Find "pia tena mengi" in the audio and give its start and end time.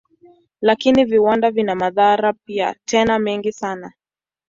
2.33-3.51